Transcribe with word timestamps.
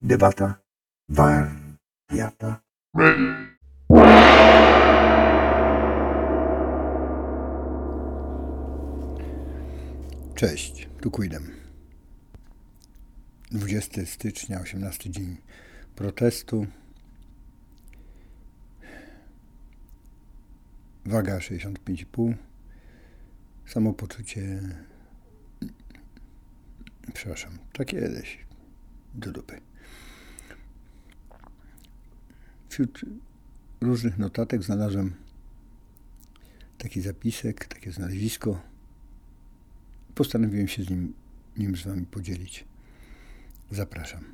Debata, 0.02 0.58
wariata. 1.08 2.60
Cześć, 10.34 10.88
tu 11.00 11.10
Kujdem. 11.10 11.52
20 13.52 14.06
stycznia, 14.06 14.60
18 14.60 15.10
dzień 15.10 15.36
protestu. 15.94 16.66
Waga 21.08 21.38
65,5. 21.38 22.34
Samopoczucie. 23.66 24.60
Przepraszam, 27.14 27.58
tak 27.72 27.86
kiedyś. 27.86 28.38
Do 29.14 29.32
dupy. 29.32 29.60
Wśród 32.68 33.00
różnych 33.80 34.18
notatek 34.18 34.62
znalazłem 34.62 35.14
taki 36.78 37.00
zapisek, 37.00 37.64
takie 37.66 37.92
znalezisko. 37.92 38.62
Postanowiłem 40.14 40.68
się 40.68 40.82
z 40.82 40.90
nim, 40.90 41.14
nim 41.56 41.76
z 41.76 41.84
Wami 41.84 42.06
podzielić. 42.06 42.64
Zapraszam. 43.70 44.24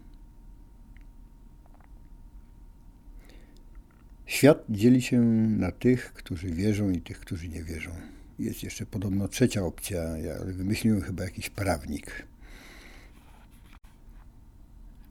Świat 4.35 4.65
dzieli 4.69 5.03
się 5.03 5.21
na 5.59 5.73
tych, 5.73 6.13
którzy 6.13 6.47
wierzą 6.51 6.91
i 6.91 7.01
tych, 7.01 7.21
którzy 7.21 7.49
nie 7.49 7.63
wierzą. 7.63 7.91
Jest 8.39 8.63
jeszcze 8.63 8.87
podobno 8.87 9.29
trzecia 9.29 9.63
opcja, 9.63 10.03
ale 10.41 10.53
wymyślił 10.53 11.01
chyba 11.01 11.25
jakiś 11.25 11.51
prawnik. 11.51 12.27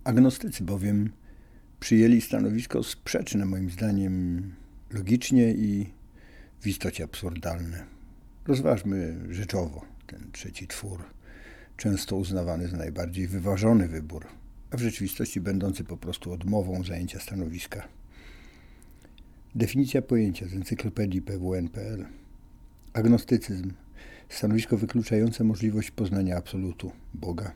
Agnostycy 0.03 0.63
bowiem 0.63 1.09
przyjęli 1.79 2.21
stanowisko 2.21 2.83
sprzeczne 2.83 3.45
moim 3.45 3.69
zdaniem 3.69 4.55
logicznie 4.91 5.53
i 5.53 5.89
w 6.61 6.67
istocie 6.67 7.03
absurdalne. 7.03 7.85
Rozważmy 8.47 9.15
rzeczowo 9.29 9.85
ten 10.07 10.31
trzeci 10.31 10.67
twór, 10.67 11.03
często 11.77 12.15
uznawany 12.15 12.67
za 12.67 12.77
najbardziej 12.77 13.27
wyważony 13.27 13.87
wybór, 13.87 14.25
a 14.71 14.77
w 14.77 14.81
rzeczywistości 14.81 15.41
będący 15.41 15.83
po 15.83 15.97
prostu 15.97 16.31
odmową 16.31 16.83
zajęcia 16.83 17.19
stanowiska. 17.19 18.02
Definicja 19.55 20.01
pojęcia 20.01 20.47
z 20.47 20.53
encyklopedii 20.53 21.21
PWN.pl. 21.21 22.05
Agnostycyzm. 22.93 23.71
Stanowisko 24.29 24.77
wykluczające 24.77 25.43
możliwość 25.43 25.91
poznania 25.91 26.37
absolutu, 26.37 26.91
Boga. 27.13 27.53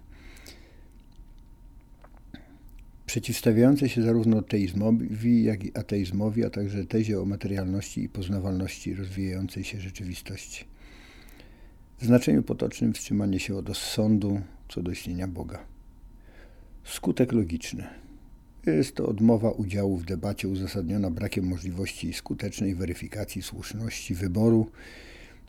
Przeciwstawiające 3.06 3.90
się 3.90 4.02
zarówno 4.02 4.42
teizmowi, 4.42 5.44
jak 5.44 5.64
i 5.64 5.78
ateizmowi, 5.78 6.46
a 6.46 6.50
także 6.50 6.86
tezie 6.86 7.22
o 7.22 7.26
materialności 7.26 8.04
i 8.04 8.10
poznawalności 8.10 8.94
rozwijającej 8.94 9.64
się 9.64 9.80
rzeczywistości. 9.80 10.66
W 12.00 12.06
znaczeniu 12.06 12.44
potocznym 12.44 12.94
wstrzymanie 12.94 13.40
się 13.40 13.56
od 13.56 13.70
osądu 13.70 14.42
co 14.70 14.84
do 14.84 14.92
istnienia 14.92 15.28
Boga. 15.28 15.66
Skutek 16.84 17.32
logiczny. 17.32 18.07
Jest 18.74 18.96
to 18.96 19.08
odmowa 19.08 19.52
udziału 19.52 19.98
w 19.98 20.06
debacie 20.06 20.48
uzasadniona 20.48 21.12
brakiem 21.12 21.46
możliwości 21.46 22.14
skutecznej 22.14 22.76
weryfikacji 22.76 23.42
słuszności 23.42 24.16
wyboru 24.16 24.72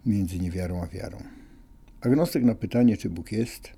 między 0.07 0.39
niewiarą 0.39 0.83
a 0.83 0.87
wiarą. 0.87 1.19
Agnostyk 2.01 2.43
na 2.45 2.55
pytanie, 2.55 2.97
czy 2.97 3.11
Bóg 3.11 3.33
jest, 3.33 3.73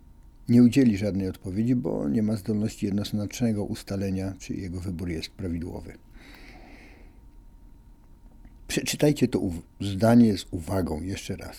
nie 0.48 0.62
udzieli 0.62 0.96
żadnej 0.96 1.28
odpowiedzi, 1.28 1.74
bo 1.74 2.08
nie 2.08 2.22
ma 2.22 2.36
zdolności 2.36 2.86
jednoznacznego 2.86 3.64
ustalenia, 3.64 4.34
czy 4.38 4.54
jego 4.54 4.80
wybór 4.80 5.08
jest 5.08 5.30
prawidłowy. 5.30 5.92
Przeczytajcie 8.68 9.28
to 9.28 9.40
zdanie 9.80 10.38
z 10.38 10.46
uwagą 10.50 11.02
jeszcze 11.02 11.36
raz. 11.36 11.56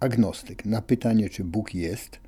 Agnostyk 0.00 0.64
na 0.64 0.82
pytanie, 0.82 1.28
czy 1.28 1.44
Bóg 1.44 1.74
jest, 1.74 2.18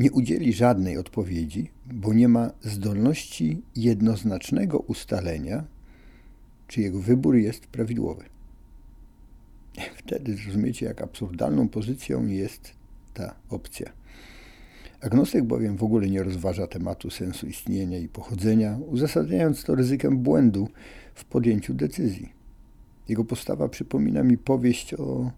nie 0.00 0.12
udzieli 0.12 0.52
żadnej 0.52 0.98
odpowiedzi, 0.98 1.70
bo 1.86 2.12
nie 2.12 2.28
ma 2.28 2.50
zdolności 2.60 3.62
jednoznacznego 3.76 4.78
ustalenia, 4.78 5.64
czy 6.68 6.80
jego 6.80 7.00
wybór 7.00 7.36
jest 7.36 7.66
prawidłowy. 7.66 8.24
Wtedy 10.04 10.36
zrozumiecie, 10.36 10.86
jak 10.86 11.02
absurdalną 11.02 11.68
pozycją 11.68 12.26
jest 12.26 12.72
ta 13.14 13.34
opcja. 13.48 13.92
Agnostyk 15.00 15.44
bowiem 15.44 15.76
w 15.76 15.82
ogóle 15.82 16.08
nie 16.08 16.22
rozważa 16.22 16.66
tematu 16.66 17.10
sensu 17.10 17.46
istnienia 17.46 17.98
i 17.98 18.08
pochodzenia, 18.08 18.78
uzasadniając 18.86 19.64
to 19.64 19.74
ryzykiem 19.74 20.18
błędu 20.18 20.68
w 21.14 21.24
podjęciu 21.24 21.74
decyzji. 21.74 22.32
Jego 23.08 23.24
postawa 23.24 23.68
przypomina 23.68 24.22
mi 24.22 24.38
powieść 24.38 24.94
o, 24.94 25.30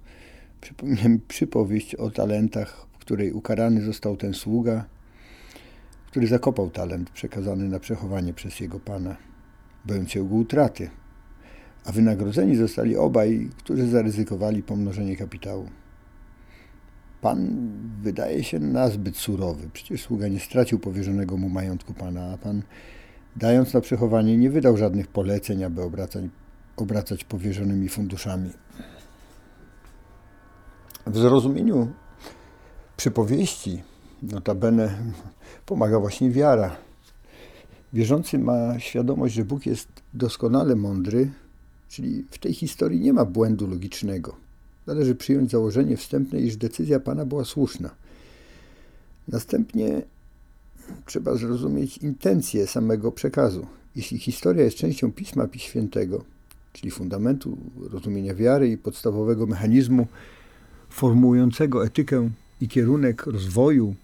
przypomina 0.60 1.08
mi 1.08 1.18
przypowieść 1.18 1.94
o 1.94 2.10
talentach 2.10 2.91
której 3.02 3.32
ukarany 3.32 3.80
został 3.80 4.16
ten 4.16 4.34
sługa, 4.34 4.84
który 6.06 6.26
zakopał 6.26 6.70
talent 6.70 7.10
przekazany 7.10 7.68
na 7.68 7.80
przechowanie 7.80 8.34
przez 8.34 8.60
jego 8.60 8.80
pana, 8.80 9.16
bojąc 9.84 10.10
się 10.10 10.20
jego 10.20 10.34
utraty, 10.34 10.90
a 11.84 11.92
wynagrodzeni 11.92 12.56
zostali 12.56 12.96
obaj, 12.96 13.50
którzy 13.58 13.88
zaryzykowali 13.88 14.62
pomnożenie 14.62 15.16
kapitału. 15.16 15.68
Pan 17.20 17.70
wydaje 18.02 18.44
się 18.44 18.58
nazbyt 18.58 19.16
surowy. 19.16 19.70
Przecież 19.72 20.02
sługa 20.02 20.28
nie 20.28 20.40
stracił 20.40 20.78
powierzonego 20.78 21.36
mu 21.36 21.48
majątku 21.48 21.94
pana, 21.94 22.32
a 22.32 22.38
pan, 22.38 22.62
dając 23.36 23.74
na 23.74 23.80
przechowanie, 23.80 24.36
nie 24.36 24.50
wydał 24.50 24.76
żadnych 24.76 25.06
poleceń, 25.06 25.64
aby 25.64 25.82
obracać, 25.82 26.24
obracać 26.76 27.24
powierzonymi 27.24 27.88
funduszami. 27.88 28.50
W 31.06 31.19
zrozumieniu 31.19 31.88
przypowieści, 33.02 33.82
notabene 34.22 34.98
pomaga 35.66 36.00
właśnie 36.00 36.30
wiara. 36.30 36.76
Wierzący 37.92 38.38
ma 38.38 38.78
świadomość, 38.78 39.34
że 39.34 39.44
Bóg 39.44 39.66
jest 39.66 39.88
doskonale 40.14 40.76
mądry, 40.76 41.30
czyli 41.88 42.24
w 42.30 42.38
tej 42.38 42.54
historii 42.54 43.00
nie 43.00 43.12
ma 43.12 43.24
błędu 43.24 43.66
logicznego. 43.66 44.36
Należy 44.86 45.14
przyjąć 45.14 45.50
założenie 45.50 45.96
wstępne, 45.96 46.40
iż 46.40 46.56
decyzja 46.56 47.00
Pana 47.00 47.26
była 47.26 47.44
słuszna. 47.44 47.90
Następnie 49.28 50.02
trzeba 51.06 51.34
zrozumieć 51.34 51.98
intencje 51.98 52.66
samego 52.66 53.12
przekazu. 53.12 53.66
Jeśli 53.96 54.19
historia 54.19 54.64
jest 54.64 54.76
częścią 54.76 55.12
Pisma 55.12 55.48
Świętego, 55.56 56.24
czyli 56.72 56.90
fundamentu 56.90 57.56
rozumienia 57.90 58.34
wiary 58.34 58.69
i 58.69 58.78
podstawowego 58.78 59.46
mechanizmu 59.46 60.06
formułującego 60.90 61.86
etykę 61.86 62.30
i 62.62 62.68
kierunek 62.68 63.26
rozwoju 63.26 63.94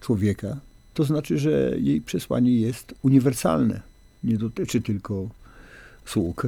człowieka, 0.00 0.56
to 0.94 1.04
znaczy, 1.04 1.38
że 1.38 1.74
jej 1.78 2.00
przesłanie 2.00 2.60
jest 2.60 2.94
uniwersalne. 3.02 3.80
Nie 4.24 4.38
dotyczy 4.38 4.80
tylko 4.80 5.28
sług. 6.04 6.46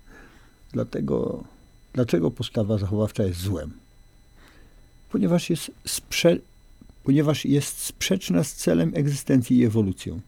Dlatego, 0.72 1.44
dlaczego 1.92 2.30
postawa 2.30 2.78
zachowawcza 2.78 3.24
jest 3.24 3.40
złem? 3.40 3.70
Ponieważ 5.10 5.50
jest, 5.50 5.70
sprze 5.86 6.38
ponieważ 7.04 7.44
jest 7.44 7.78
sprzeczna 7.78 8.44
z 8.44 8.54
celem 8.54 8.92
egzystencji 8.94 9.58
i 9.58 9.64
ewolucją. 9.64 10.20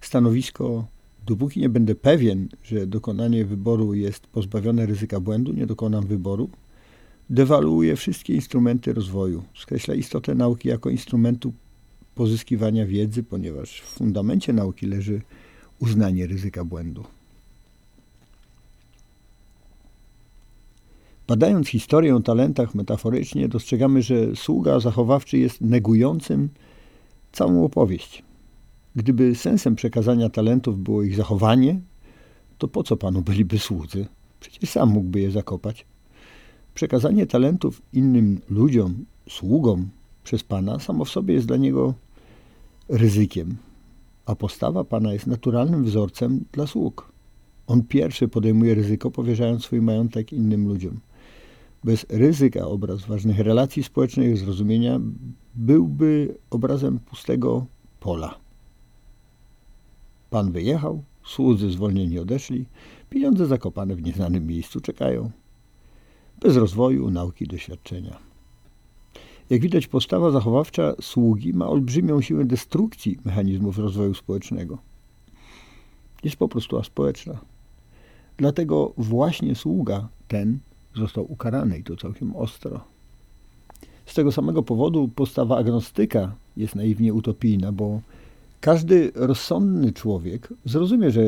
Stanowisko, 0.00 0.86
dopóki 1.26 1.60
nie 1.60 1.68
będę 1.68 1.94
pewien, 1.94 2.48
że 2.64 2.86
dokonanie 2.86 3.44
wyboru 3.44 3.94
jest 3.94 4.26
pozbawione 4.26 4.86
ryzyka 4.86 5.20
błędu, 5.20 5.52
nie 5.52 5.66
dokonam 5.66 6.06
wyboru, 6.06 6.50
dewaluuje 7.30 7.96
wszystkie 7.96 8.34
instrumenty 8.34 8.92
rozwoju. 8.92 9.42
Skreśla 9.54 9.94
istotę 9.94 10.34
nauki 10.34 10.68
jako 10.68 10.90
instrumentu 10.90 11.52
pozyskiwania 12.14 12.86
wiedzy, 12.86 13.22
ponieważ 13.22 13.80
w 13.80 13.84
fundamencie 13.84 14.52
nauki 14.52 14.86
leży 14.86 15.20
uznanie 15.80 16.26
ryzyka 16.26 16.64
błędu. 16.64 17.04
Badając 21.26 21.68
historię 21.68 22.16
o 22.16 22.20
talentach 22.20 22.74
metaforycznie, 22.74 23.48
dostrzegamy, 23.48 24.02
że 24.02 24.36
sługa 24.36 24.80
zachowawczy 24.80 25.38
jest 25.38 25.60
negującym 25.60 26.48
całą 27.32 27.64
opowieść. 27.64 28.22
Gdyby 28.96 29.34
sensem 29.34 29.76
przekazania 29.76 30.28
talentów 30.28 30.78
było 30.78 31.02
ich 31.02 31.16
zachowanie, 31.16 31.80
to 32.58 32.68
po 32.68 32.82
co 32.82 32.96
panu 32.96 33.22
byliby 33.22 33.58
słudzy? 33.58 34.06
Przecież 34.40 34.70
sam 34.70 34.88
mógłby 34.88 35.20
je 35.20 35.30
zakopać. 35.30 35.86
Przekazanie 36.74 37.26
talentów 37.26 37.82
innym 37.92 38.40
ludziom, 38.50 39.04
sługom 39.28 39.88
przez 40.24 40.42
Pana 40.42 40.78
samo 40.78 41.04
w 41.04 41.10
sobie 41.10 41.34
jest 41.34 41.46
dla 41.46 41.56
niego 41.56 41.94
ryzykiem, 42.88 43.56
a 44.26 44.34
postawa 44.34 44.84
Pana 44.84 45.12
jest 45.12 45.26
naturalnym 45.26 45.84
wzorcem 45.84 46.44
dla 46.52 46.66
sług. 46.66 47.12
On 47.66 47.82
pierwszy 47.82 48.28
podejmuje 48.28 48.74
ryzyko, 48.74 49.10
powierzając 49.10 49.64
swój 49.64 49.80
majątek 49.80 50.32
innym 50.32 50.68
ludziom. 50.68 51.00
Bez 51.84 52.06
ryzyka 52.08 52.66
obraz 52.66 53.00
ważnych 53.06 53.38
relacji 53.38 53.82
społecznych 53.82 54.38
zrozumienia 54.38 55.00
byłby 55.54 56.38
obrazem 56.50 56.98
pustego 56.98 57.66
pola. 58.00 58.38
Pan 60.30 60.52
wyjechał, 60.52 61.02
słudzy 61.24 61.70
zwolnieni 61.70 62.18
odeszli, 62.18 62.66
pieniądze 63.10 63.46
zakopane 63.46 63.96
w 63.96 64.02
nieznanym 64.02 64.46
miejscu 64.46 64.80
czekają. 64.80 65.30
Bez 66.40 66.56
rozwoju, 66.56 67.10
nauki, 67.10 67.46
doświadczenia. 67.46 68.18
Jak 69.50 69.60
widać, 69.60 69.86
postawa 69.86 70.30
zachowawcza 70.30 70.94
sługi 71.00 71.54
ma 71.54 71.68
olbrzymią 71.68 72.20
siłę 72.20 72.44
destrukcji 72.44 73.18
mechanizmów 73.24 73.78
rozwoju 73.78 74.14
społecznego. 74.14 74.78
Jest 76.24 76.36
po 76.36 76.48
prostu 76.48 76.78
aspołeczna. 76.78 77.38
Dlatego 78.36 78.92
właśnie 78.96 79.54
sługa 79.54 80.08
ten 80.28 80.58
został 80.96 81.32
ukarany 81.32 81.78
i 81.78 81.84
to 81.84 81.96
całkiem 81.96 82.36
ostro. 82.36 82.80
Z 84.06 84.14
tego 84.14 84.32
samego 84.32 84.62
powodu 84.62 85.08
postawa 85.08 85.56
agnostyka 85.56 86.34
jest 86.56 86.74
naiwnie 86.74 87.14
utopijna, 87.14 87.72
bo 87.72 88.00
każdy 88.60 89.12
rozsądny 89.14 89.92
człowiek 89.92 90.48
zrozumie, 90.64 91.10
że 91.10 91.22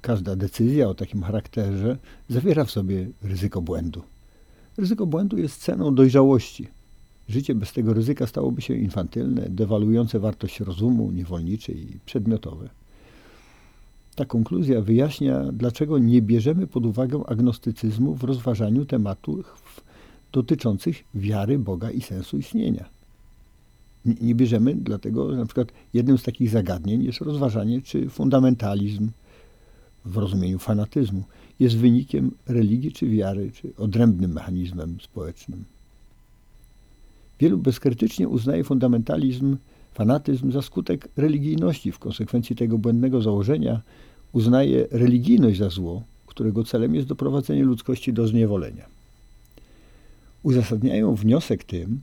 każda 0.00 0.36
decyzja 0.36 0.88
o 0.88 0.94
takim 0.94 1.22
charakterze 1.22 1.98
zawiera 2.28 2.64
w 2.64 2.70
sobie 2.70 3.08
ryzyko 3.22 3.62
błędu. 3.62 4.02
Ryzyko 4.76 5.06
błędu 5.06 5.38
jest 5.38 5.62
ceną 5.62 5.94
dojrzałości. 5.94 6.68
Życie 7.28 7.54
bez 7.54 7.72
tego 7.72 7.94
ryzyka 7.94 8.26
stałoby 8.26 8.62
się 8.62 8.74
infantylne, 8.74 9.46
dewaluujące 9.48 10.20
wartość 10.20 10.60
rozumu, 10.60 11.10
niewolnicze 11.10 11.72
i 11.72 11.98
przedmiotowe. 12.06 12.68
Ta 14.14 14.24
konkluzja 14.24 14.80
wyjaśnia, 14.80 15.44
dlaczego 15.52 15.98
nie 15.98 16.22
bierzemy 16.22 16.66
pod 16.66 16.86
uwagę 16.86 17.22
agnostycyzmu 17.26 18.14
w 18.14 18.24
rozważaniu 18.24 18.84
tematów 18.84 19.82
dotyczących 20.32 21.04
wiary 21.14 21.58
Boga 21.58 21.90
i 21.90 22.00
sensu 22.00 22.38
istnienia. 22.38 22.88
Nie 24.04 24.34
bierzemy, 24.34 24.74
dlatego 24.74 25.30
że 25.30 25.36
na 25.36 25.44
przykład 25.44 25.72
jednym 25.94 26.18
z 26.18 26.22
takich 26.22 26.50
zagadnień 26.50 27.04
jest 27.04 27.20
rozważanie, 27.20 27.82
czy 27.82 28.08
fundamentalizm 28.08 29.10
w 30.04 30.16
rozumieniu 30.16 30.58
fanatyzmu 30.58 31.22
jest 31.60 31.76
wynikiem 31.76 32.30
religii 32.46 32.92
czy 32.92 33.08
wiary, 33.08 33.50
czy 33.54 33.72
odrębnym 33.76 34.32
mechanizmem 34.32 35.00
społecznym. 35.00 35.64
Wielu 37.40 37.58
bezkrytycznie 37.58 38.28
uznaje 38.28 38.64
fundamentalizm, 38.64 39.56
fanatyzm 39.94 40.52
za 40.52 40.62
skutek 40.62 41.08
religijności. 41.16 41.92
W 41.92 41.98
konsekwencji 41.98 42.56
tego 42.56 42.78
błędnego 42.78 43.22
założenia 43.22 43.80
uznaje 44.32 44.86
religijność 44.90 45.58
za 45.58 45.68
zło, 45.68 46.02
którego 46.26 46.64
celem 46.64 46.94
jest 46.94 47.08
doprowadzenie 47.08 47.64
ludzkości 47.64 48.12
do 48.12 48.28
zniewolenia. 48.28 48.86
Uzasadniają 50.42 51.14
wniosek 51.14 51.64
tym, 51.64 52.00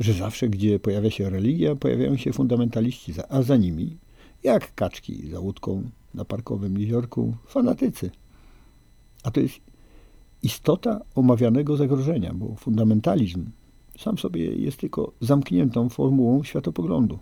że 0.00 0.12
zawsze, 0.12 0.48
gdzie 0.48 0.78
pojawia 0.78 1.10
się 1.10 1.30
religia, 1.30 1.76
pojawiają 1.76 2.16
się 2.16 2.32
fundamentaliści, 2.32 3.12
a 3.28 3.42
za 3.42 3.56
nimi, 3.56 3.96
jak 4.42 4.74
kaczki 4.74 5.30
za 5.30 5.40
łódką 5.40 5.90
na 6.14 6.24
parkowym 6.24 6.78
jeziorku, 6.78 7.34
fanatycy. 7.46 8.10
A 9.22 9.30
to 9.30 9.40
jest 9.40 9.60
istota 10.42 11.00
omawianego 11.14 11.76
zagrożenia, 11.76 12.34
bo 12.34 12.54
fundamentalizm 12.54 13.50
sam 13.98 14.18
sobie 14.18 14.44
jest 14.44 14.76
tylko 14.76 15.12
zamkniętą 15.20 15.88
formułą 15.88 16.44
światopoglądu. 16.44 17.18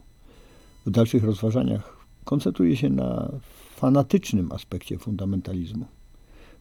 W 0.87 0.91
dalszych 0.91 1.25
rozważaniach 1.25 2.07
koncentruje 2.25 2.77
się 2.77 2.89
na 2.89 3.33
fanatycznym 3.77 4.53
aspekcie 4.53 4.99
fundamentalizmu. 4.99 5.87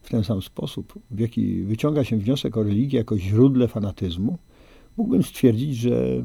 W 0.02 0.08
ten 0.10 0.24
sam 0.24 0.42
sposób, 0.42 0.98
w 1.10 1.18
jaki 1.18 1.62
wyciąga 1.62 2.04
się 2.04 2.16
wniosek 2.16 2.56
o 2.56 2.62
religii 2.62 2.96
jako 2.96 3.18
źródle 3.18 3.68
fanatyzmu, 3.68 4.38
mógłbym 4.96 5.22
stwierdzić, 5.22 5.76
że 5.76 6.22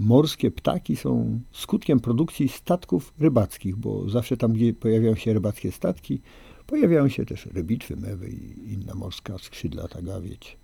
morskie 0.00 0.50
ptaki 0.50 0.96
są 0.96 1.40
skutkiem 1.52 2.00
produkcji 2.00 2.48
statków 2.48 3.14
rybackich, 3.18 3.76
bo 3.76 4.08
zawsze 4.08 4.36
tam, 4.36 4.52
gdzie 4.52 4.74
pojawiają 4.74 5.14
się 5.14 5.34
rybackie 5.34 5.72
statki, 5.72 6.20
pojawiają 6.66 7.08
się 7.08 7.26
też 7.26 7.46
rybitwy, 7.46 7.96
mewy 7.96 8.30
i 8.30 8.72
inna 8.72 8.94
morska 8.94 9.38
skrzydlata 9.38 10.02
gawieć. 10.02 10.58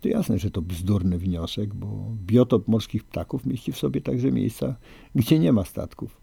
To 0.00 0.08
jasne, 0.08 0.38
że 0.38 0.50
to 0.50 0.62
bzdurny 0.62 1.18
wniosek, 1.18 1.74
bo 1.74 2.16
biotop 2.26 2.68
morskich 2.68 3.04
ptaków 3.04 3.46
mieści 3.46 3.72
w 3.72 3.78
sobie 3.78 4.00
także 4.00 4.32
miejsca, 4.32 4.76
gdzie 5.14 5.38
nie 5.38 5.52
ma 5.52 5.64
statków. 5.64 6.20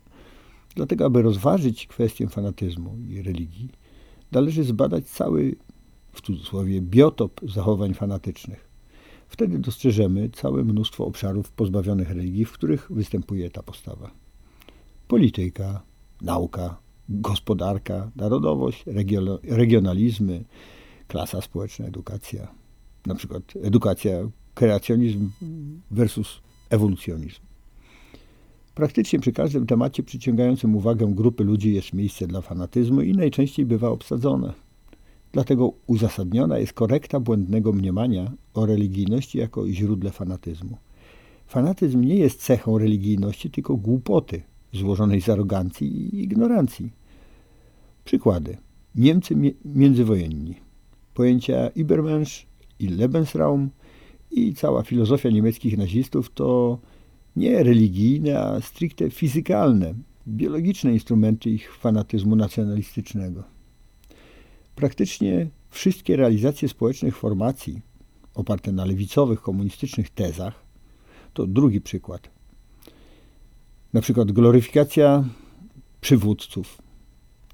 Dlatego, 0.75 1.05
aby 1.05 1.21
rozważyć 1.21 1.87
kwestię 1.87 2.27
fanatyzmu 2.27 2.97
i 3.09 3.21
religii, 3.21 3.69
należy 4.31 4.63
zbadać 4.63 5.05
cały, 5.05 5.55
w 6.11 6.21
cudzysłowie, 6.21 6.81
biotop 6.81 7.41
zachowań 7.43 7.93
fanatycznych. 7.93 8.68
Wtedy 9.29 9.59
dostrzeżemy 9.59 10.29
całe 10.29 10.63
mnóstwo 10.63 11.05
obszarów 11.05 11.51
pozbawionych 11.51 12.09
religii, 12.09 12.45
w 12.45 12.51
których 12.51 12.87
występuje 12.91 13.49
ta 13.49 13.63
postawa. 13.63 14.11
Polityka, 15.07 15.81
nauka, 16.21 16.77
gospodarka, 17.09 18.11
narodowość, 18.15 18.85
regionalizmy, 19.43 20.43
klasa 21.07 21.41
społeczna, 21.41 21.85
edukacja, 21.85 22.47
na 23.05 23.15
przykład 23.15 23.43
edukacja, 23.63 24.11
kreacjonizm 24.53 25.29
versus 25.91 26.41
ewolucjonizm. 26.69 27.39
Praktycznie 28.75 29.19
przy 29.19 29.31
każdym 29.31 29.65
temacie 29.65 30.03
przyciągającym 30.03 30.75
uwagę 30.75 31.11
grupy 31.15 31.43
ludzi 31.43 31.73
jest 31.73 31.93
miejsce 31.93 32.27
dla 32.27 32.41
fanatyzmu 32.41 33.01
i 33.01 33.13
najczęściej 33.13 33.65
bywa 33.65 33.89
obsadzone. 33.89 34.53
Dlatego 35.31 35.73
uzasadniona 35.87 36.57
jest 36.57 36.73
korekta 36.73 37.19
błędnego 37.19 37.73
mniemania 37.73 38.31
o 38.59 38.65
religijności 38.65 39.37
jako 39.37 39.69
źródle 39.69 40.11
fanatyzmu. 40.11 40.77
Fanatyzm 41.47 42.01
nie 42.01 42.15
jest 42.15 42.41
cechą 42.41 42.77
religijności, 42.77 43.49
tylko 43.49 43.75
głupoty 43.75 44.41
złożonej 44.73 45.21
z 45.21 45.29
arogancji 45.29 45.87
i 45.87 46.23
ignorancji. 46.23 46.91
Przykłady. 48.05 48.57
Niemcy 48.95 49.35
międzywojenni. 49.65 50.55
Pojęcia 51.13 51.69
Übermensch 51.75 52.45
i 52.79 52.87
Lebensraum 52.87 53.69
i 54.31 54.53
cała 54.53 54.83
filozofia 54.83 55.29
niemieckich 55.29 55.77
nazistów 55.77 56.29
to 56.33 56.79
nie 57.35 57.63
religijne, 57.63 58.39
a 58.39 58.61
stricte 58.61 59.09
fizykalne, 59.09 59.93
biologiczne 60.27 60.93
instrumenty 60.93 61.49
ich 61.49 61.75
fanatyzmu 61.75 62.35
nacjonalistycznego. 62.35 63.43
Praktycznie 64.75 65.49
wszystkie 65.69 66.15
realizacje 66.15 66.69
społecznych 66.69 67.17
formacji 67.17 67.81
oparte 68.39 68.71
na 68.71 68.85
lewicowych, 68.85 69.41
komunistycznych 69.41 70.09
tezach 70.09 70.65
to 71.33 71.47
drugi 71.47 71.81
przykład. 71.81 72.29
Na 73.93 74.01
przykład 74.01 74.31
gloryfikacja 74.31 75.23
przywódców 76.01 76.81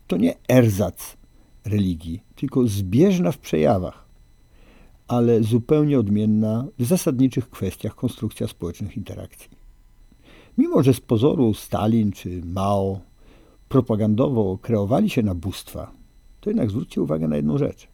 to 0.07 0.17
nie 0.17 0.35
erzac 0.49 1.17
religii, 1.65 2.23
tylko 2.35 2.67
zbieżna 2.67 3.31
w 3.31 3.37
przejawach, 3.37 4.05
ale 5.07 5.43
zupełnie 5.43 5.99
odmienna 5.99 6.67
w 6.79 6.85
zasadniczych 6.85 7.49
kwestiach 7.49 7.95
konstrukcja 7.95 8.47
społecznych 8.47 8.97
interakcji. 8.97 9.49
Mimo, 10.57 10.83
że 10.83 10.93
z 10.93 10.99
pozoru 10.99 11.53
Stalin 11.53 12.11
czy 12.11 12.41
Mao 12.45 12.99
propagandowo 13.69 14.57
kreowali 14.57 15.09
się 15.09 15.23
na 15.23 15.35
bóstwa, 15.35 15.91
to 16.41 16.49
jednak 16.49 16.69
zwróćcie 16.69 17.01
uwagę 17.01 17.27
na 17.27 17.35
jedną 17.35 17.57
rzecz, 17.57 17.87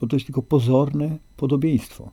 bo 0.00 0.06
to 0.06 0.16
jest 0.16 0.26
tylko 0.26 0.42
pozorne 0.42 1.18
podobieństwo. 1.36 2.10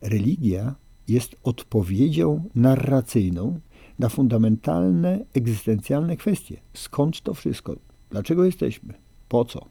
Religia 0.00 0.74
jest 1.08 1.36
odpowiedzią 1.42 2.44
narracyjną 2.54 3.60
na 3.98 4.08
fundamentalne, 4.08 5.24
egzystencjalne 5.34 6.16
kwestie. 6.16 6.60
Skąd 6.74 7.20
to 7.20 7.34
wszystko? 7.34 7.76
Dlaczego 8.10 8.44
jesteśmy? 8.44 8.94
Po 9.28 9.44
co? 9.44 9.66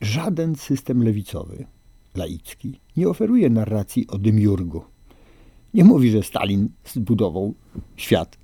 Żaden 0.00 0.54
system 0.54 1.02
lewicowy, 1.02 1.66
laicki, 2.14 2.80
nie 2.96 3.08
oferuje 3.08 3.50
narracji 3.50 4.06
o 4.06 4.18
demiurgu. 4.18 4.82
Nie 5.74 5.84
mówi, 5.84 6.10
że 6.10 6.22
Stalin 6.22 6.68
zbudował 6.84 7.54
świat. 7.96 8.38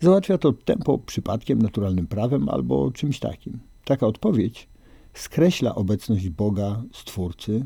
Załatwia 0.00 0.38
to 0.38 0.52
tempo 0.52 0.98
przypadkiem, 0.98 1.62
naturalnym 1.62 2.06
prawem 2.06 2.48
albo 2.48 2.90
czymś 2.90 3.18
takim. 3.18 3.58
Taka 3.84 4.06
odpowiedź 4.06 4.68
skreśla 5.18 5.74
obecność 5.74 6.28
Boga, 6.28 6.82
Stwórcy, 6.92 7.64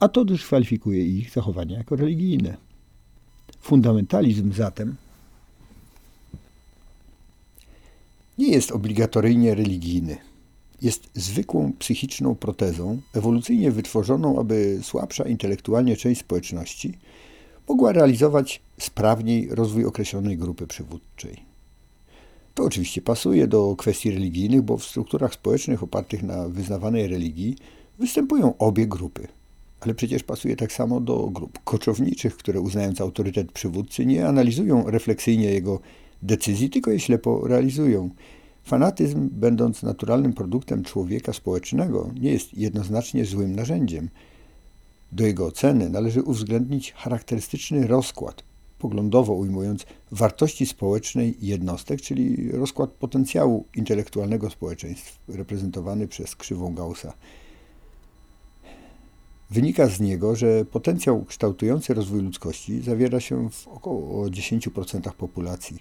a 0.00 0.08
to 0.08 0.24
dyskwalifikuje 0.24 1.06
ich 1.06 1.30
zachowania 1.30 1.78
jako 1.78 1.96
religijne. 1.96 2.56
Fundamentalizm 3.60 4.52
zatem 4.52 4.96
nie 8.38 8.48
jest 8.48 8.72
obligatoryjnie 8.72 9.54
religijny. 9.54 10.16
Jest 10.82 11.10
zwykłą 11.14 11.72
psychiczną 11.78 12.34
protezą, 12.34 13.00
ewolucyjnie 13.14 13.70
wytworzoną, 13.70 14.40
aby 14.40 14.78
słabsza 14.82 15.24
intelektualnie 15.24 15.96
część 15.96 16.20
społeczności 16.20 16.98
mogła 17.68 17.92
realizować 17.92 18.62
sprawniej 18.78 19.48
rozwój 19.50 19.84
określonej 19.84 20.38
grupy 20.38 20.66
przywódczej. 20.66 21.51
To 22.54 22.64
oczywiście 22.64 23.02
pasuje 23.02 23.46
do 23.46 23.76
kwestii 23.76 24.10
religijnych, 24.10 24.62
bo 24.62 24.76
w 24.76 24.84
strukturach 24.84 25.34
społecznych 25.34 25.82
opartych 25.82 26.22
na 26.22 26.48
wyznawanej 26.48 27.08
religii 27.08 27.56
Występują 27.98 28.56
obie 28.58 28.86
grupy. 28.86 29.28
Ale 29.80 29.94
przecież 29.94 30.22
pasuje 30.22 30.56
tak 30.56 30.72
samo 30.72 31.00
do 31.00 31.30
grup 31.30 31.58
koczowniczych, 31.64 32.36
które 32.36 32.60
uznając 32.60 33.00
autorytet 33.00 33.52
przywódcy 33.52 34.06
nie 34.06 34.28
analizują 34.28 34.90
refleksyjnie 34.90 35.50
jego 35.50 35.80
decyzji, 36.22 36.70
tylko 36.70 36.90
je 36.90 37.00
ślepo 37.00 37.48
realizują. 37.48 38.10
Fanatyzm, 38.64 39.28
będąc 39.32 39.82
naturalnym 39.82 40.32
produktem 40.32 40.84
człowieka 40.84 41.32
społecznego, 41.32 42.10
nie 42.20 42.32
jest 42.32 42.54
jednoznacznie 42.54 43.24
złym 43.24 43.56
narzędziem. 43.56 44.08
Do 45.12 45.26
jego 45.26 45.46
oceny 45.46 45.90
należy 45.90 46.22
uwzględnić 46.22 46.92
charakterystyczny 46.92 47.86
rozkład, 47.86 48.44
poglądowo 48.82 49.32
ujmując 49.32 49.86
wartości 50.12 50.66
społecznej 50.66 51.36
jednostek, 51.40 52.00
czyli 52.00 52.52
rozkład 52.52 52.90
potencjału 52.90 53.64
intelektualnego 53.76 54.50
społeczeństw, 54.50 55.18
reprezentowany 55.28 56.08
przez 56.08 56.36
krzywą 56.36 56.74
Gaussa. 56.74 57.12
Wynika 59.50 59.88
z 59.88 60.00
niego, 60.00 60.36
że 60.36 60.64
potencjał 60.64 61.24
kształtujący 61.24 61.94
rozwój 61.94 62.22
ludzkości 62.22 62.82
zawiera 62.82 63.20
się 63.20 63.50
w 63.50 63.68
około 63.68 64.26
10% 64.26 65.12
populacji. 65.12 65.78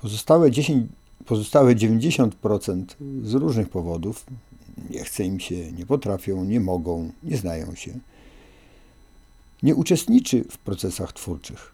Pozostałe, 0.00 0.50
10, 0.50 0.88
pozostałe 1.26 1.74
90% 1.74 2.84
z 3.22 3.34
różnych 3.34 3.68
powodów 3.68 4.26
nie 4.90 5.04
chce 5.04 5.24
im 5.24 5.40
się, 5.40 5.72
nie 5.72 5.86
potrafią, 5.86 6.44
nie 6.44 6.60
mogą, 6.60 7.12
nie 7.22 7.36
znają 7.36 7.74
się. 7.74 7.98
Nie 9.64 9.74
uczestniczy 9.74 10.44
w 10.50 10.58
procesach 10.58 11.12
twórczych. 11.12 11.72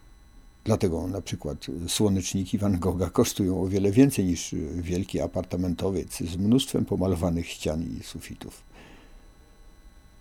Dlatego 0.64 1.08
na 1.08 1.20
przykład 1.20 1.66
słoneczniki 1.88 2.58
Van 2.58 2.78
Gogha 2.78 3.10
kosztują 3.10 3.62
o 3.62 3.68
wiele 3.68 3.90
więcej 3.90 4.24
niż 4.24 4.54
wielki 4.74 5.20
apartamentowiec 5.20 6.18
z 6.18 6.36
mnóstwem 6.36 6.84
pomalowanych 6.84 7.48
ścian 7.48 7.82
i 7.82 8.02
sufitów. 8.02 8.62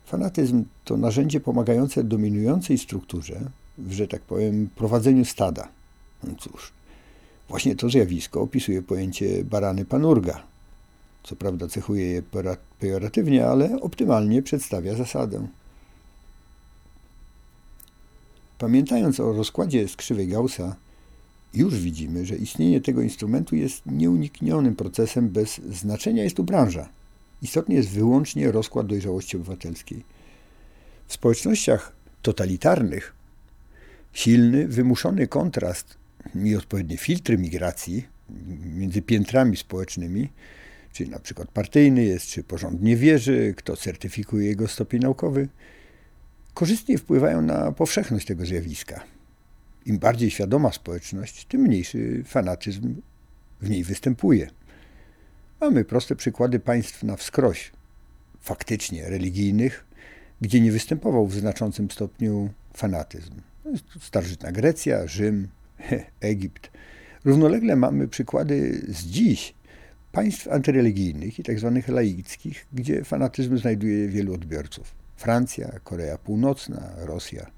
Fanatyzm 0.05 0.63
to 0.85 0.97
narzędzie 0.97 1.39
pomagające 1.39 2.03
dominującej 2.03 2.77
strukturze 2.77 3.39
w, 3.77 3.91
że 3.91 4.07
tak 4.07 4.21
powiem, 4.21 4.69
prowadzeniu 4.75 5.25
stada. 5.25 5.67
No 6.23 6.33
cóż, 6.39 6.73
właśnie 7.49 7.75
to 7.75 7.89
zjawisko 7.89 8.41
opisuje 8.41 8.81
pojęcie 8.81 9.43
barany 9.43 9.85
panurga. 9.85 10.43
Co 11.23 11.35
prawda 11.35 11.67
cechuje 11.67 12.07
je 12.07 12.23
pejoratywnie, 12.79 13.45
ale 13.47 13.81
optymalnie 13.81 14.41
przedstawia 14.41 14.95
zasadę. 14.95 15.47
Pamiętając 18.59 19.19
o 19.19 19.33
rozkładzie 19.33 19.87
skrzywej 19.87 20.27
Gaussa, 20.27 20.75
już 21.53 21.79
widzimy, 21.79 22.25
że 22.25 22.35
istnienie 22.35 22.81
tego 22.81 23.01
instrumentu 23.01 23.55
jest 23.55 23.81
nieuniknionym 23.85 24.75
procesem 24.75 25.29
bez 25.29 25.57
znaczenia 25.57 26.23
jest 26.23 26.35
tu 26.35 26.43
branża. 26.43 26.89
Istotny 27.41 27.75
jest 27.75 27.89
wyłącznie 27.89 28.51
rozkład 28.51 28.87
dojrzałości 28.87 29.37
obywatelskiej. 29.37 30.03
W 31.07 31.13
społecznościach 31.13 31.95
totalitarnych 32.21 33.13
silny, 34.13 34.67
wymuszony 34.67 35.27
kontrast 35.27 35.97
i 36.35 36.55
odpowiednie 36.55 36.97
filtry 36.97 37.37
migracji 37.37 38.05
między 38.75 39.01
piętrami 39.01 39.57
społecznymi, 39.57 40.29
czy 40.93 41.07
na 41.07 41.19
przykład 41.19 41.51
partyjny 41.51 42.03
jest, 42.03 42.27
czy 42.27 42.43
porządnie 42.43 42.95
wierzy, 42.95 43.53
kto 43.57 43.77
certyfikuje 43.77 44.47
jego 44.47 44.67
stopień 44.67 45.01
naukowy, 45.01 45.47
korzystnie 46.53 46.97
wpływają 46.97 47.41
na 47.41 47.71
powszechność 47.71 48.27
tego 48.27 48.45
zjawiska. 48.45 49.03
Im 49.85 49.99
bardziej 49.99 50.31
świadoma 50.31 50.71
społeczność, 50.71 51.45
tym 51.45 51.61
mniejszy 51.61 52.23
fanatyzm 52.25 52.95
w 53.61 53.69
niej 53.69 53.83
występuje. 53.83 54.49
Mamy 55.61 55.85
proste 55.85 56.15
przykłady 56.15 56.59
państw 56.59 57.03
na 57.03 57.15
wskroś, 57.15 57.71
faktycznie 58.39 59.09
religijnych, 59.09 59.85
gdzie 60.41 60.61
nie 60.61 60.71
występował 60.71 61.27
w 61.27 61.35
znaczącym 61.35 61.91
stopniu 61.91 62.49
fanatyzm. 62.73 63.33
Starożytna 64.01 64.51
Grecja, 64.51 65.07
Rzym, 65.07 65.47
Egipt. 66.21 66.71
Równolegle 67.25 67.75
mamy 67.75 68.07
przykłady 68.07 68.85
z 68.87 69.05
dziś 69.05 69.53
państw 70.11 70.47
antyreligijnych 70.47 71.39
i 71.39 71.43
tzw. 71.43 71.71
Tak 71.75 71.87
laickich, 71.87 72.65
gdzie 72.73 73.03
fanatyzm 73.03 73.57
znajduje 73.57 74.07
wielu 74.07 74.33
odbiorców. 74.33 74.98
Francja, 75.19 75.79
Korea 75.83 76.17
Północna, 76.17 76.89
Rosja. 76.97 77.51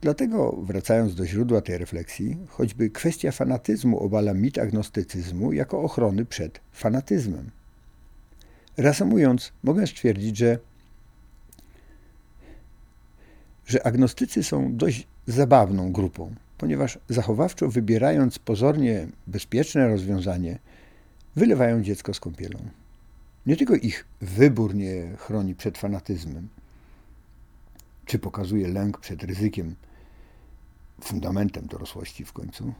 Dlatego, 0.00 0.56
wracając 0.62 1.14
do 1.14 1.26
źródła 1.26 1.60
tej 1.60 1.78
refleksji, 1.78 2.36
choćby 2.48 2.90
kwestia 2.90 3.32
fanatyzmu 3.32 3.98
obala 3.98 4.34
mit 4.34 4.58
agnostycyzmu 4.58 5.52
jako 5.52 5.82
ochrony 5.82 6.24
przed 6.24 6.60
fanatyzmem. 6.72 7.50
Reasumując, 8.76 9.52
mogę 9.62 9.86
stwierdzić, 9.86 10.36
że, 10.36 10.58
że 13.66 13.86
agnostycy 13.86 14.42
są 14.42 14.76
dość 14.76 15.06
zabawną 15.26 15.92
grupą, 15.92 16.34
ponieważ 16.58 16.98
zachowawczo 17.08 17.68
wybierając 17.68 18.38
pozornie 18.38 19.06
bezpieczne 19.26 19.88
rozwiązanie, 19.88 20.58
wylewają 21.36 21.82
dziecko 21.82 22.14
z 22.14 22.20
kąpielą. 22.20 22.58
Nie 23.46 23.56
tylko 23.56 23.74
ich 23.74 24.06
wybór 24.20 24.74
nie 24.74 25.16
chroni 25.16 25.54
przed 25.54 25.78
fanatyzmem, 25.78 26.48
czy 28.04 28.18
pokazuje 28.18 28.68
lęk 28.68 28.98
przed 28.98 29.22
ryzykiem, 29.22 29.74
fundamentem 31.00 31.66
dorosłości 31.66 32.24
w 32.24 32.32
końcu, 32.32 32.74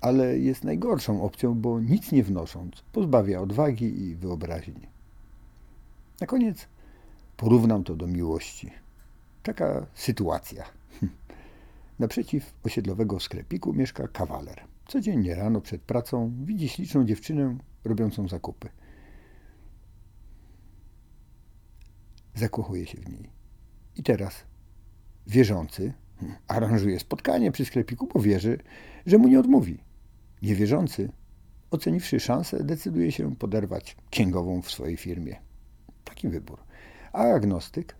ale 0.00 0.38
jest 0.38 0.64
najgorszą 0.64 1.22
opcją, 1.22 1.54
bo 1.54 1.80
nic 1.80 2.12
nie 2.12 2.24
wnosząc, 2.24 2.82
pozbawia 2.92 3.40
odwagi 3.40 4.02
i 4.02 4.14
wyobraźni. 4.14 4.86
Na 6.20 6.26
koniec 6.26 6.68
porównam 7.36 7.84
to 7.84 7.96
do 7.96 8.06
miłości. 8.06 8.70
Taka 9.42 9.86
sytuacja. 9.94 10.64
Naprzeciw 11.98 12.52
osiedlowego 12.64 13.20
sklepiku 13.20 13.72
mieszka 13.72 14.08
kawaler. 14.08 14.60
Codziennie 14.88 15.34
rano 15.34 15.60
przed 15.60 15.82
pracą 15.82 16.32
widzi 16.44 16.68
śliczną 16.68 17.04
dziewczynę 17.04 17.56
robiącą 17.84 18.28
zakupy. 18.28 18.68
Zakochuje 22.34 22.86
się 22.86 22.98
w 22.98 23.08
niej. 23.08 23.30
I 23.96 24.02
teraz 24.02 24.44
wierzący 25.26 25.92
aranżuje 26.48 27.00
spotkanie 27.00 27.52
przy 27.52 27.64
sklepiku, 27.64 28.08
bo 28.14 28.20
wierzy, 28.20 28.58
że 29.06 29.18
mu 29.18 29.28
nie 29.28 29.40
odmówi. 29.40 29.78
Niewierzący, 30.42 31.12
oceniwszy 31.70 32.20
szansę, 32.20 32.64
decyduje 32.64 33.12
się 33.12 33.36
poderwać 33.36 33.96
księgową 34.10 34.62
w 34.62 34.70
swojej 34.70 34.96
firmie. 34.96 35.36
Taki 36.04 36.28
wybór. 36.28 36.64
A 37.12 37.22
agnostyk 37.22 37.96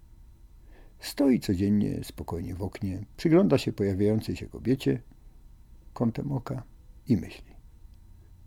stoi 0.99 1.41
codziennie 1.41 2.05
spokojnie 2.05 2.55
w 2.55 2.63
oknie, 2.63 3.05
przygląda 3.17 3.59
się 3.59 3.73
pojawiającej 3.73 4.37
się 4.37 4.47
kobiecie 4.47 5.03
kątem 5.93 6.33
oka 6.33 6.63
i 7.09 7.17
myśli. 7.17 7.55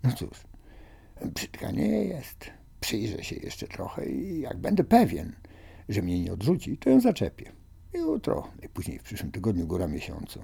No 0.04 0.12
cóż, 0.12 0.44
brzydka 1.26 1.72
nie 1.72 2.06
jest. 2.06 2.52
Przyjrzę 2.80 3.24
się 3.24 3.36
jeszcze 3.36 3.68
trochę 3.68 4.10
i 4.10 4.40
jak 4.42 4.58
będę 4.58 4.84
pewien, 4.84 5.36
że 5.90 6.02
mnie 6.02 6.22
nie 6.22 6.34
odrzuci, 6.34 6.78
to 6.78 6.90
ją 6.90 7.02
zaczepię. 7.02 7.52
Jutro, 7.94 8.52
najpóźniej 8.60 9.00
w 9.00 9.04
przyszłym 9.04 9.32
tygodniu, 9.32 9.68
góra 9.68 9.88
miesiącu. 9.88 10.44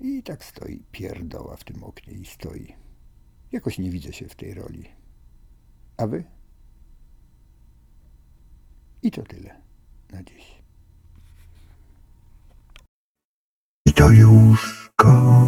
I 0.00 0.22
tak 0.22 0.44
stoi 0.44 0.82
pierdoła 0.92 1.56
w 1.56 1.64
tym 1.64 1.84
oknie 1.84 2.14
i 2.14 2.24
stoi. 2.24 2.74
Jakoś 3.52 3.78
nie 3.78 3.90
widzę 3.90 4.12
się 4.12 4.28
w 4.28 4.34
tej 4.34 4.54
roli. 4.54 4.84
A 5.96 6.06
wy? 6.06 6.24
I 9.02 9.10
to 9.10 9.22
tyle 9.22 9.60
na 10.10 10.22
dziś. 10.22 10.62
I 13.86 13.92
to 13.92 14.10
już 14.10 14.90
koniec 14.96 15.40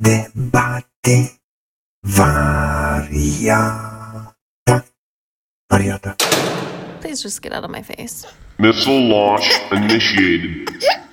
debaty 0.00 1.28
wariata. 2.02 3.89
Please 7.20 7.34
just 7.34 7.42
get 7.42 7.52
out 7.52 7.64
of 7.64 7.70
my 7.70 7.82
face. 7.82 8.24
Missile 8.58 8.98
launch 8.98 9.46
initiated. 9.72 10.82